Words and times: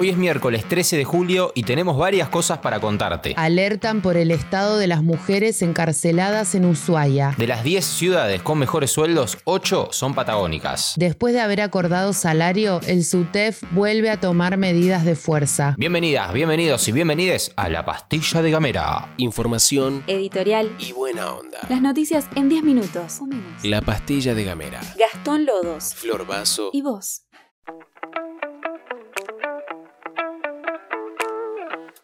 Hoy 0.00 0.10
es 0.10 0.16
miércoles 0.16 0.64
13 0.68 0.96
de 0.96 1.04
julio 1.04 1.50
y 1.56 1.64
tenemos 1.64 1.98
varias 1.98 2.28
cosas 2.28 2.58
para 2.58 2.78
contarte. 2.78 3.34
Alertan 3.36 4.00
por 4.00 4.16
el 4.16 4.30
estado 4.30 4.78
de 4.78 4.86
las 4.86 5.02
mujeres 5.02 5.60
encarceladas 5.60 6.54
en 6.54 6.66
Ushuaia. 6.66 7.34
De 7.36 7.48
las 7.48 7.64
10 7.64 7.84
ciudades 7.84 8.40
con 8.40 8.58
mejores 8.58 8.92
sueldos, 8.92 9.38
8 9.42 9.88
son 9.90 10.14
patagónicas. 10.14 10.94
Después 10.96 11.34
de 11.34 11.40
haber 11.40 11.60
acordado 11.60 12.12
salario, 12.12 12.80
el 12.86 13.04
SUTEF 13.04 13.64
vuelve 13.72 14.08
a 14.10 14.20
tomar 14.20 14.56
medidas 14.56 15.04
de 15.04 15.16
fuerza. 15.16 15.74
Bienvenidas, 15.76 16.32
bienvenidos 16.32 16.86
y 16.86 16.92
bienvenides 16.92 17.52
a 17.56 17.68
La 17.68 17.84
Pastilla 17.84 18.40
de 18.40 18.52
Gamera. 18.52 19.12
Información 19.16 20.04
Editorial. 20.06 20.70
y 20.78 20.92
buena 20.92 21.32
onda. 21.32 21.58
Las 21.68 21.82
noticias 21.82 22.26
en 22.36 22.48
10 22.48 22.62
minutos. 22.62 23.20
O 23.20 23.26
menos. 23.26 23.64
La 23.64 23.80
pastilla 23.80 24.34
de 24.36 24.44
Gamera. 24.44 24.80
Gastón 24.96 25.44
Lodos. 25.44 25.92
Flor 25.94 26.24
Vaso. 26.24 26.70
¿Y 26.72 26.82
vos? 26.82 27.22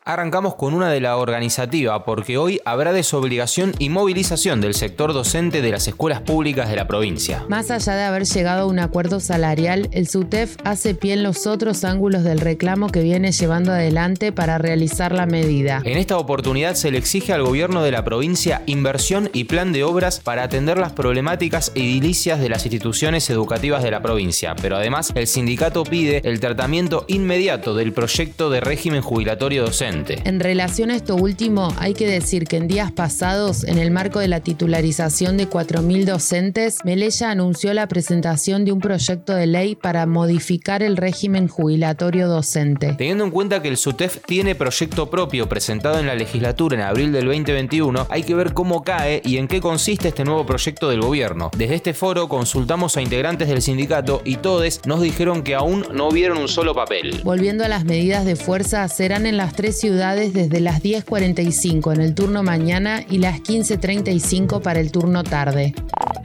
Arrancamos 0.06 0.56
con 0.56 0.74
una 0.74 0.90
de 0.90 1.00
la 1.00 1.16
organizativa 1.16 2.04
porque 2.04 2.36
hoy 2.36 2.60
habrá 2.66 2.92
desobligación 2.92 3.72
y 3.78 3.88
movilización 3.88 4.60
del 4.60 4.74
sector 4.74 5.14
docente 5.14 5.62
de 5.62 5.70
las 5.70 5.88
escuelas 5.88 6.20
públicas 6.20 6.68
de 6.68 6.76
la 6.76 6.86
provincia. 6.86 7.46
Más 7.48 7.70
allá 7.70 7.94
de 7.94 8.02
haber 8.02 8.26
llegado 8.26 8.64
a 8.64 8.66
un 8.66 8.80
acuerdo 8.80 9.18
salarial, 9.18 9.88
el 9.92 10.06
SUTEF 10.06 10.58
hace 10.62 10.94
pie 10.94 11.14
en 11.14 11.22
los 11.22 11.46
otros 11.46 11.84
ángulos 11.84 12.22
del 12.22 12.40
reclamo 12.40 12.88
que 12.88 13.00
viene 13.00 13.32
llevando 13.32 13.72
adelante 13.72 14.30
para 14.30 14.58
realizar 14.58 15.14
la 15.14 15.24
medida. 15.24 15.80
En 15.86 15.96
esta 15.96 16.18
oportunidad 16.18 16.74
se 16.74 16.90
le 16.90 16.98
exige 16.98 17.32
al 17.32 17.42
gobierno 17.42 17.82
de 17.82 17.92
la 17.92 18.04
provincia 18.04 18.62
inversión 18.66 19.30
y 19.32 19.44
plan 19.44 19.72
de 19.72 19.84
obras 19.84 20.20
para 20.20 20.42
atender 20.42 20.76
las 20.76 20.92
problemáticas 20.92 21.72
edilicias 21.74 22.40
de 22.40 22.50
las 22.50 22.66
instituciones 22.66 23.30
educativas 23.30 23.82
de 23.82 23.92
la 23.92 24.02
provincia, 24.02 24.54
pero 24.60 24.76
además 24.76 25.12
el 25.14 25.26
sindicato 25.26 25.82
pide 25.82 26.20
el 26.24 26.40
tratamiento 26.40 27.06
inmediato 27.08 27.74
del 27.74 27.94
proyecto 27.94 28.50
de 28.50 28.60
régimen 28.60 29.00
jubilatorio 29.00 29.64
docente. 29.64 29.93
En 30.24 30.40
relación 30.40 30.90
a 30.90 30.96
esto 30.96 31.14
último, 31.14 31.68
hay 31.78 31.94
que 31.94 32.08
decir 32.08 32.46
que 32.46 32.56
en 32.56 32.66
días 32.66 32.90
pasados, 32.90 33.62
en 33.64 33.78
el 33.78 33.92
marco 33.92 34.18
de 34.18 34.26
la 34.26 34.40
titularización 34.40 35.36
de 35.36 35.48
4.000 35.48 36.04
docentes, 36.04 36.78
Melella 36.84 37.30
anunció 37.30 37.72
la 37.74 37.86
presentación 37.86 38.64
de 38.64 38.72
un 38.72 38.80
proyecto 38.80 39.34
de 39.34 39.46
ley 39.46 39.76
para 39.76 40.06
modificar 40.06 40.82
el 40.82 40.96
régimen 40.96 41.46
jubilatorio 41.46 42.26
docente. 42.26 42.94
Teniendo 42.98 43.24
en 43.24 43.30
cuenta 43.30 43.62
que 43.62 43.68
el 43.68 43.76
SUTEF 43.76 44.18
tiene 44.26 44.54
proyecto 44.54 45.08
propio 45.10 45.48
presentado 45.48 46.00
en 46.00 46.06
la 46.06 46.14
legislatura 46.16 46.76
en 46.76 46.82
abril 46.82 47.12
del 47.12 47.26
2021, 47.26 48.06
hay 48.10 48.22
que 48.24 48.34
ver 48.34 48.52
cómo 48.52 48.82
cae 48.82 49.22
y 49.24 49.36
en 49.36 49.46
qué 49.46 49.60
consiste 49.60 50.08
este 50.08 50.24
nuevo 50.24 50.44
proyecto 50.44 50.88
del 50.90 51.02
gobierno. 51.02 51.50
Desde 51.56 51.76
este 51.76 51.94
foro 51.94 52.28
consultamos 52.28 52.96
a 52.96 53.02
integrantes 53.02 53.48
del 53.48 53.62
sindicato 53.62 54.22
y 54.24 54.36
todos 54.36 54.80
nos 54.86 55.02
dijeron 55.02 55.42
que 55.42 55.54
aún 55.54 55.84
no 55.92 56.10
vieron 56.10 56.38
un 56.38 56.48
solo 56.48 56.74
papel. 56.74 57.20
Volviendo 57.22 57.64
a 57.64 57.68
las 57.68 57.84
medidas 57.84 58.24
de 58.24 58.36
fuerza, 58.36 58.88
serán 58.88 59.26
en 59.26 59.36
las 59.36 59.54
tres 59.54 59.83
ciudades 59.84 60.32
desde 60.32 60.60
las 60.60 60.82
10.45 60.82 61.92
en 61.92 62.00
el 62.00 62.14
turno 62.14 62.42
mañana 62.42 63.04
y 63.06 63.18
las 63.18 63.40
15.35 63.40 64.62
para 64.62 64.80
el 64.80 64.90
turno 64.90 65.22
tarde. 65.24 65.74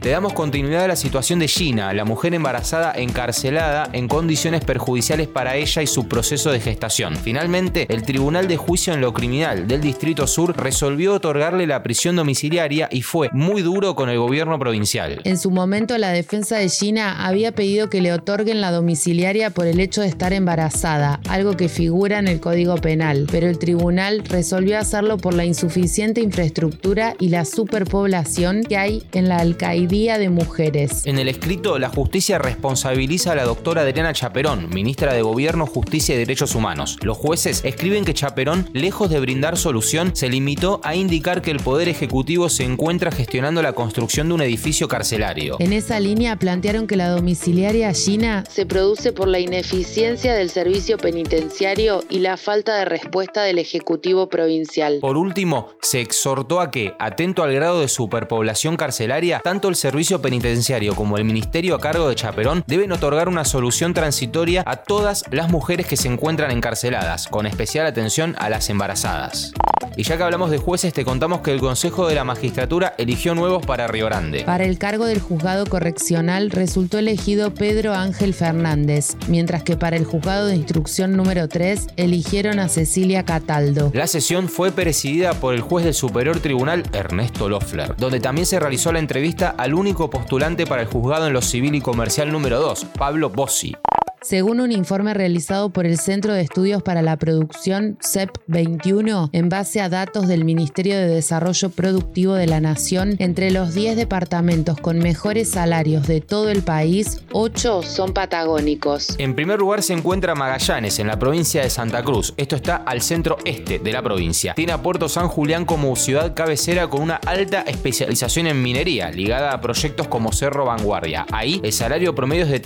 Le 0.02 0.12
damos 0.12 0.32
continuidad 0.32 0.84
a 0.84 0.88
la 0.88 0.96
situación 0.96 1.40
de 1.40 1.46
Gina, 1.46 1.92
la 1.92 2.06
mujer 2.06 2.32
embarazada 2.32 2.94
encarcelada 2.96 3.86
en 3.92 4.08
condiciones 4.08 4.64
perjudiciales 4.64 5.28
para 5.28 5.56
ella 5.56 5.82
y 5.82 5.86
su 5.86 6.08
proceso 6.08 6.50
de 6.50 6.58
gestación. 6.58 7.16
Finalmente, 7.16 7.86
el 7.90 8.02
Tribunal 8.02 8.48
de 8.48 8.56
Juicio 8.56 8.94
en 8.94 9.02
lo 9.02 9.12
Criminal 9.12 9.68
del 9.68 9.82
Distrito 9.82 10.26
Sur 10.26 10.56
resolvió 10.56 11.12
otorgarle 11.12 11.66
la 11.66 11.82
prisión 11.82 12.16
domiciliaria 12.16 12.88
y 12.90 13.02
fue 13.02 13.28
muy 13.34 13.60
duro 13.60 13.94
con 13.94 14.08
el 14.08 14.18
gobierno 14.18 14.58
provincial. 14.58 15.20
En 15.24 15.36
su 15.36 15.50
momento, 15.50 15.98
la 15.98 16.12
defensa 16.12 16.56
de 16.56 16.70
Gina 16.70 17.26
había 17.26 17.52
pedido 17.52 17.90
que 17.90 18.00
le 18.00 18.14
otorguen 18.14 18.62
la 18.62 18.72
domiciliaria 18.72 19.50
por 19.50 19.66
el 19.66 19.80
hecho 19.80 20.00
de 20.00 20.08
estar 20.08 20.32
embarazada, 20.32 21.20
algo 21.28 21.58
que 21.58 21.68
figura 21.68 22.18
en 22.18 22.28
el 22.28 22.40
Código 22.40 22.76
Penal, 22.76 23.26
pero 23.30 23.48
el 23.48 23.58
tribunal 23.58 24.24
resolvió 24.24 24.78
hacerlo 24.78 25.18
por 25.18 25.34
la 25.34 25.44
insuficiente 25.44 26.22
infraestructura 26.22 27.16
y 27.18 27.28
la 27.28 27.44
superpoblación 27.44 28.64
que 28.64 28.78
hay 28.78 29.02
en 29.12 29.28
la 29.28 29.42
alcaidía 29.90 30.18
de 30.18 30.30
mujeres. 30.30 31.02
En 31.04 31.18
el 31.18 31.28
escrito, 31.28 31.78
la 31.78 31.88
justicia 31.88 32.38
responsabiliza 32.38 33.32
a 33.32 33.34
la 33.34 33.44
doctora 33.44 33.82
Adriana 33.82 34.12
Chaperón, 34.12 34.68
ministra 34.70 35.12
de 35.12 35.22
Gobierno, 35.22 35.66
Justicia 35.66 36.14
y 36.14 36.18
Derechos 36.18 36.54
Humanos. 36.54 36.96
Los 37.02 37.16
jueces 37.16 37.62
escriben 37.64 38.04
que 38.04 38.14
Chaperón, 38.14 38.68
lejos 38.72 39.10
de 39.10 39.18
brindar 39.18 39.56
solución, 39.56 40.14
se 40.14 40.28
limitó 40.28 40.80
a 40.84 40.94
indicar 40.94 41.42
que 41.42 41.50
el 41.50 41.58
Poder 41.58 41.88
Ejecutivo 41.88 42.48
se 42.48 42.64
encuentra 42.64 43.10
gestionando 43.10 43.62
la 43.62 43.72
construcción 43.72 44.28
de 44.28 44.34
un 44.34 44.42
edificio 44.42 44.86
carcelario. 44.86 45.56
En 45.58 45.72
esa 45.72 45.98
línea 45.98 46.36
plantearon 46.36 46.86
que 46.86 46.96
la 46.96 47.08
domiciliaria 47.08 47.92
Gina 47.92 48.44
se 48.48 48.66
produce 48.66 49.12
por 49.12 49.26
la 49.26 49.40
ineficiencia 49.40 50.34
del 50.34 50.50
servicio 50.50 50.98
penitenciario 50.98 52.04
y 52.08 52.20
la 52.20 52.36
falta 52.36 52.76
de 52.76 52.84
respuesta 52.84 53.42
del 53.42 53.58
Ejecutivo 53.58 54.28
provincial. 54.28 54.98
Por 55.00 55.16
último, 55.16 55.70
se 55.82 56.00
exhortó 56.00 56.60
a 56.60 56.70
que, 56.70 56.94
atento 57.00 57.42
al 57.42 57.52
grado 57.52 57.80
de 57.80 57.88
superpoblación 57.88 58.76
carcelaria, 58.76 59.40
tanto 59.42 59.68
el 59.68 59.79
servicio 59.80 60.20
penitenciario 60.20 60.94
como 60.94 61.16
el 61.16 61.24
ministerio 61.24 61.74
a 61.74 61.80
cargo 61.80 62.08
de 62.08 62.14
Chaperón 62.14 62.62
deben 62.66 62.92
otorgar 62.92 63.28
una 63.28 63.44
solución 63.44 63.94
transitoria 63.94 64.62
a 64.66 64.76
todas 64.76 65.24
las 65.30 65.50
mujeres 65.50 65.86
que 65.86 65.96
se 65.96 66.08
encuentran 66.08 66.50
encarceladas, 66.50 67.26
con 67.26 67.46
especial 67.46 67.86
atención 67.86 68.36
a 68.38 68.50
las 68.50 68.68
embarazadas. 68.68 69.52
Y 70.00 70.02
ya 70.02 70.16
que 70.16 70.22
hablamos 70.22 70.50
de 70.50 70.56
jueces, 70.56 70.94
te 70.94 71.04
contamos 71.04 71.42
que 71.42 71.52
el 71.52 71.60
Consejo 71.60 72.08
de 72.08 72.14
la 72.14 72.24
Magistratura 72.24 72.94
eligió 72.96 73.34
nuevos 73.34 73.66
para 73.66 73.86
Río 73.86 74.06
Grande. 74.06 74.44
Para 74.44 74.64
el 74.64 74.78
cargo 74.78 75.04
del 75.04 75.20
juzgado 75.20 75.66
correccional 75.66 76.50
resultó 76.50 76.96
elegido 76.96 77.52
Pedro 77.52 77.92
Ángel 77.92 78.32
Fernández, 78.32 79.18
mientras 79.28 79.62
que 79.62 79.76
para 79.76 79.98
el 79.98 80.06
juzgado 80.06 80.46
de 80.46 80.56
instrucción 80.56 81.18
número 81.18 81.48
3 81.48 81.88
eligieron 81.98 82.60
a 82.60 82.70
Cecilia 82.70 83.26
Cataldo. 83.26 83.90
La 83.92 84.06
sesión 84.06 84.48
fue 84.48 84.72
presidida 84.72 85.34
por 85.34 85.52
el 85.52 85.60
juez 85.60 85.84
del 85.84 85.92
Superior 85.92 86.40
Tribunal 86.40 86.82
Ernesto 86.94 87.50
Loeffler, 87.50 87.94
donde 87.98 88.20
también 88.20 88.46
se 88.46 88.58
realizó 88.58 88.92
la 88.92 89.00
entrevista 89.00 89.50
al 89.50 89.74
único 89.74 90.08
postulante 90.08 90.66
para 90.66 90.80
el 90.80 90.88
juzgado 90.88 91.26
en 91.26 91.34
lo 91.34 91.42
civil 91.42 91.74
y 91.74 91.82
comercial 91.82 92.32
número 92.32 92.58
2, 92.58 92.86
Pablo 92.96 93.28
Bossi. 93.28 93.76
Según 94.22 94.60
un 94.60 94.70
informe 94.70 95.14
realizado 95.14 95.70
por 95.70 95.86
el 95.86 95.98
Centro 95.98 96.34
de 96.34 96.42
Estudios 96.42 96.82
para 96.82 97.00
la 97.00 97.16
Producción 97.16 97.96
CEP 98.02 98.28
21, 98.48 99.30
en 99.32 99.48
base 99.48 99.80
a 99.80 99.88
datos 99.88 100.28
del 100.28 100.44
Ministerio 100.44 100.94
de 100.94 101.06
Desarrollo 101.06 101.70
Productivo 101.70 102.34
de 102.34 102.46
la 102.46 102.60
Nación, 102.60 103.16
entre 103.18 103.50
los 103.50 103.72
10 103.72 103.96
departamentos 103.96 104.76
con 104.76 104.98
mejores 104.98 105.48
salarios 105.48 106.06
de 106.06 106.20
todo 106.20 106.50
el 106.50 106.62
país, 106.62 107.22
8 107.32 107.82
son 107.82 108.12
patagónicos. 108.12 109.14
En 109.16 109.34
primer 109.34 109.58
lugar 109.58 109.82
se 109.82 109.94
encuentra 109.94 110.34
Magallanes, 110.34 110.98
en 110.98 111.06
la 111.06 111.18
provincia 111.18 111.62
de 111.62 111.70
Santa 111.70 112.04
Cruz. 112.04 112.34
Esto 112.36 112.56
está 112.56 112.76
al 112.76 113.00
centro 113.00 113.38
este 113.46 113.78
de 113.78 113.92
la 113.92 114.02
provincia. 114.02 114.52
Tiene 114.52 114.72
a 114.72 114.82
Puerto 114.82 115.08
San 115.08 115.28
Julián 115.28 115.64
como 115.64 115.96
ciudad 115.96 116.34
cabecera 116.34 116.88
con 116.88 117.00
una 117.00 117.16
alta 117.26 117.62
especialización 117.62 118.48
en 118.48 118.62
minería, 118.62 119.10
ligada 119.10 119.52
a 119.52 119.62
proyectos 119.62 120.08
como 120.08 120.30
Cerro 120.30 120.66
Vanguardia. 120.66 121.24
Ahí 121.32 121.58
el 121.64 121.72
salario 121.72 122.14
promedio 122.14 122.44
es 122.44 122.50
de 122.50 122.60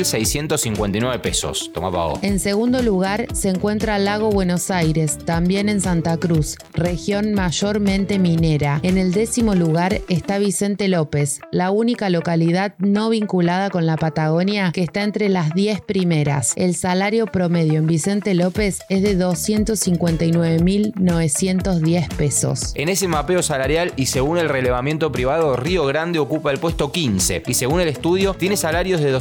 364.659 0.00 1.20
pesos. 1.20 1.70
Toma 1.72 1.90
pago. 1.90 2.18
En 2.22 2.38
segundo 2.38 2.82
lugar 2.82 3.26
se 3.34 3.48
encuentra 3.50 3.98
Lago 3.98 4.30
Buenos 4.30 4.70
Aires, 4.70 5.18
también 5.24 5.68
en 5.68 5.80
Santa 5.80 6.16
Cruz, 6.16 6.56
región 6.72 7.34
mayormente 7.34 8.18
minera. 8.18 8.80
En 8.82 8.98
el 8.98 9.12
décimo 9.12 9.54
lugar 9.54 10.00
está 10.08 10.38
Vicente 10.38 10.88
López, 10.88 11.40
la 11.52 11.70
única 11.70 12.10
localidad 12.10 12.74
no 12.78 13.10
vinculada 13.10 13.70
con 13.70 13.86
la 13.86 13.96
Patagonia 13.96 14.72
que 14.72 14.82
está 14.82 15.02
entre 15.02 15.28
las 15.28 15.54
10 15.54 15.82
primeras. 15.82 16.54
El 16.56 16.74
salario 16.74 17.26
promedio 17.26 17.78
en 17.78 17.86
Vicente 17.86 18.34
López 18.34 18.80
es 18.88 19.02
de 19.02 19.16
259.910 19.18 22.08
pesos. 22.14 22.72
En 22.74 22.88
ese 22.88 23.06
mapeo 23.08 23.42
salarial 23.42 23.92
y 23.96 24.06
según 24.06 24.38
el 24.38 24.48
relevamiento 24.48 25.12
privado, 25.12 25.56
Río 25.56 25.84
Grande 25.86 26.18
ocupa 26.18 26.50
el 26.50 26.58
puesto 26.58 26.90
15 26.92 27.42
y 27.46 27.54
según 27.54 27.80
el 27.80 27.88
estudio 27.88 28.34
tiene 28.34 28.56
salarios 28.56 29.00
de 29.00 29.12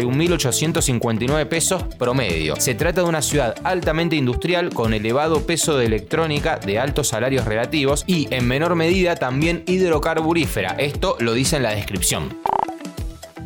251.859 0.00 1.46
pesos 1.46 1.84
promedio. 1.98 2.56
Se 2.56 2.74
trata 2.74 3.02
de 3.02 3.08
una 3.08 3.22
ciudad 3.22 3.54
altamente 3.64 4.16
industrial 4.16 4.70
con 4.70 4.94
elevado 4.94 5.46
peso 5.46 5.76
de 5.76 5.86
electrónica 5.86 6.58
de 6.58 6.78
altos 6.78 7.08
salarios 7.08 7.44
relativos 7.44 8.04
y 8.06 8.32
en 8.34 8.46
menor 8.46 8.74
medida 8.74 9.16
también 9.16 9.62
hidrocarburífera. 9.66 10.76
Esto 10.78 11.16
lo 11.20 11.34
dice 11.34 11.56
en 11.56 11.62
la 11.64 11.74
descripción. 11.74 12.30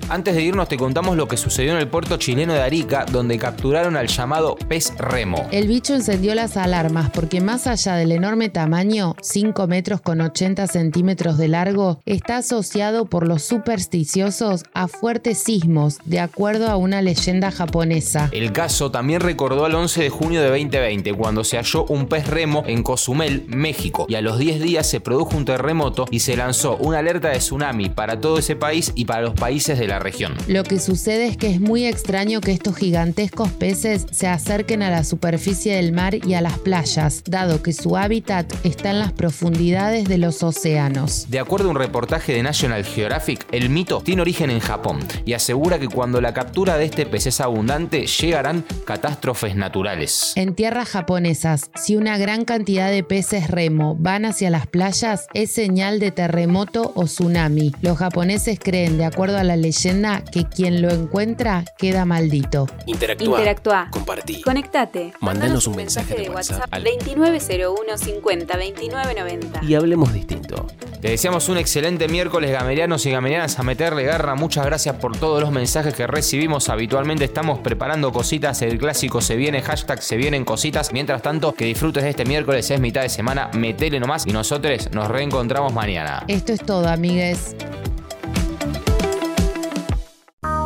Antes 0.09 0.37
de 0.37 0.43
irnos 0.43 0.69
te 0.69 0.77
contamos 0.77 1.17
lo 1.17 1.27
que 1.27 1.37
sucedió 1.37 1.73
en 1.73 1.79
el 1.79 1.89
puerto 1.89 2.17
chileno 2.17 2.53
de 2.53 2.61
Arica, 2.61 3.07
donde 3.11 3.39
capturaron 3.39 3.97
al 3.97 4.07
llamado 4.07 4.55
pez 4.69 4.97
remo. 4.99 5.49
El 5.51 5.67
bicho 5.67 5.95
encendió 5.95 6.37
las 6.37 6.57
alarmas 6.57 7.11
porque 7.11 7.41
más 7.41 7.67
allá 7.67 7.97
del 7.97 8.13
enorme 8.13 8.49
tamaño, 8.49 9.17
5 9.21 9.67
metros 9.67 10.01
con 10.01 10.21
80 10.21 10.69
centímetros 10.69 11.39
de 11.39 11.49
largo, 11.49 12.01
está 12.07 12.37
asociado 12.37 13.07
por 13.07 13.27
los 13.27 13.43
supersticiosos 13.43 14.63
a 14.75 14.87
fuertes 14.87 15.43
sismos, 15.43 15.99
de 16.05 16.21
acuerdo 16.21 16.69
a 16.69 16.77
una 16.77 17.03
leyenda 17.03 17.51
japonesa. 17.51 18.29
El 18.31 18.53
caso 18.53 18.93
también 18.93 19.21
recordó 19.21 19.65
al 19.65 19.75
11 19.75 20.05
de 20.05 20.11
junio 20.11 20.41
de 20.41 20.51
2020, 20.51 21.15
cuando 21.15 21.43
se 21.43 21.57
halló 21.57 21.85
un 21.87 22.07
pez 22.07 22.29
remo 22.29 22.63
en 22.69 22.85
Cozumel, 22.85 23.45
México, 23.49 24.07
y 24.09 24.15
a 24.15 24.21
los 24.21 24.39
10 24.39 24.61
días 24.61 24.87
se 24.87 25.01
produjo 25.01 25.37
un 25.37 25.45
terremoto 25.45 26.07
y 26.13 26.21
se 26.21 26.37
lanzó 26.37 26.77
una 26.77 27.01
alerta 27.01 27.31
de 27.31 27.39
tsunami 27.39 27.89
para 27.89 28.21
todo 28.21 28.39
ese 28.39 28.55
país 28.55 28.93
y 28.95 29.05
para 29.05 29.23
los 29.23 29.35
países 29.35 29.81
de 29.81 29.89
la 29.89 29.96
región. 29.99 30.35
Lo 30.49 30.63
que 30.63 30.79
sucede 30.79 31.27
es 31.27 31.37
que 31.37 31.51
es 31.51 31.61
muy 31.61 31.87
extraño 31.87 32.41
que 32.41 32.53
estos 32.53 32.77
gigantescos 32.77 33.51
peces 33.51 34.07
se 34.11 34.27
acerquen 34.27 34.83
a 34.83 34.91
la 34.91 35.05
superficie 35.05 35.77
del 35.77 35.93
mar 35.93 36.15
y 36.15 36.35
a 36.35 36.41
las 36.41 36.59
playas, 36.59 37.23
dado 37.27 37.63
que 37.63 37.73
su 37.73 37.97
hábitat 37.97 38.53
está 38.65 38.91
en 38.91 39.01
las 39.01 39.13
profundidades 39.13 40.09
de 40.09 40.19
los 40.19 40.43
océanos. 40.43 41.27
De 41.29 41.39
acuerdo 41.39 41.69
a 41.69 41.71
un 41.71 41.79
reportaje 41.79 42.33
de 42.33 42.43
National 42.43 42.85
Geographic, 42.85 43.47
el 43.53 43.71
mito 43.71 44.01
tiene 44.05 44.23
origen 44.23 44.51
en 44.51 44.61
Japón 44.61 45.01
y 45.25 45.33
asegura 45.33 45.79
que 45.79 45.89
cuando 45.89 46.21
la 46.21 46.35
captura 46.35 46.77
de 46.77 46.85
este 46.85 47.07
pez 47.07 47.27
es 47.27 47.41
abundante, 47.41 48.07
llegarán 48.07 48.65
catástrofes 48.85 49.57
naturales. 49.57 50.33
En 50.37 50.55
tierras 50.55 50.89
japonesas, 50.89 51.71
si 51.75 51.97
una 51.97 52.19
gran 52.19 52.45
cantidad 52.45 52.91
de 52.91 53.03
peces 53.03 53.49
remo 53.51 53.97
van 53.99 54.25
hacia 54.25 54.51
las 54.51 54.67
playas, 54.67 55.27
es 55.35 55.51
señal 55.51 56.01
de 56.01 56.11
terremoto 56.11 56.93
o 56.95 57.05
tsunami. 57.05 57.73
Los 57.81 57.99
japoneses 57.99 58.59
creen, 58.63 58.99
de 58.99 59.05
acuerdo 59.05 59.39
a 59.39 59.45
la 59.45 59.57
leyenda, 59.57 59.86
que 60.33 60.45
quien 60.45 60.83
lo 60.83 60.91
encuentra 60.91 61.65
queda 61.79 62.05
maldito. 62.05 62.67
Interactúa. 62.87 63.39
Interactúa. 63.39 63.89
Compartí. 63.91 64.43
Conectate. 64.43 65.13
Mandanos 65.21 65.67
un 65.69 65.77
mensaje 65.77 66.15
de 66.15 66.31
WhatsApp 66.31 66.67
al 66.73 66.83
2901 66.83 67.97
50 67.97 68.57
29 68.57 69.15
90. 69.15 69.65
Y 69.65 69.75
hablemos 69.75 70.13
distinto. 70.13 70.67
Te 71.01 71.11
deseamos 71.11 71.49
un 71.49 71.59
excelente 71.59 72.09
miércoles, 72.09 72.51
gamerianos 72.51 73.07
y 73.07 73.13
gamerianas, 73.13 73.59
a 73.61 73.63
meterle 73.63 74.03
garra. 74.03 74.35
Muchas 74.35 74.67
gracias 74.67 74.97
por 74.97 75.17
todos 75.17 75.41
los 75.41 75.53
mensajes 75.53 75.95
que 75.95 76.07
recibimos. 76.07 76.69
Habitualmente 76.69 77.25
estamos 77.25 77.61
preparando 77.61 78.13
cositas. 78.13 78.63
El 78.63 78.79
clásico 78.79 79.21
se 79.21 79.37
viene, 79.37 79.63
hashtag 79.63 80.03
se 80.03 80.17
vienen 80.17 80.45
cositas. 80.45 80.93
Mientras 80.93 81.23
tanto, 81.23 81.55
que 81.55 81.65
disfrutes 81.65 82.03
de 82.03 82.11
este 82.11 82.25
miércoles, 82.25 82.69
es 82.71 82.81
mitad 82.81 83.03
de 83.03 83.09
semana. 83.09 83.51
Metele 83.55 84.01
nomás 84.01 84.27
y 84.27 84.33
nosotros 84.33 84.91
nos 84.91 85.09
reencontramos 85.09 85.73
mañana. 85.73 86.25
Esto 86.27 86.53
es 86.53 86.61
todo, 86.61 86.89
amigues. 86.89 87.55